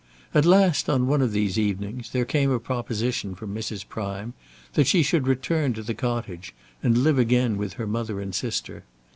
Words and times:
At 0.33 0.47
last, 0.47 0.89
on 0.89 1.05
one 1.05 1.21
of 1.21 1.31
these 1.31 1.59
evenings, 1.59 2.09
there 2.09 2.25
came 2.25 2.49
a 2.49 2.59
proposition 2.59 3.35
from 3.35 3.53
Mrs. 3.53 3.87
Prime 3.87 4.33
that 4.73 4.87
she 4.87 5.03
should 5.03 5.27
return 5.27 5.73
to 5.73 5.83
the 5.83 5.93
cottage, 5.93 6.55
and 6.81 6.97
live 6.97 7.19
again 7.19 7.55
with 7.55 7.73
her 7.73 7.85
mother 7.85 8.19
and 8.19 8.33
sister. 8.33 8.83